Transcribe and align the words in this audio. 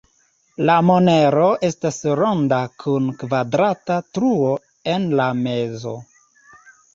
La 0.67 0.75
monero 0.85 1.49
estas 1.67 1.99
ronda 2.19 2.59
kun 2.85 3.11
kvadrata 3.19 3.99
truo 4.19 4.55
en 4.95 5.07
la 5.21 5.29
mezo. 5.45 5.95